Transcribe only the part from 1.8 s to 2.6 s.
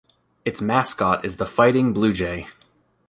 Bluejay.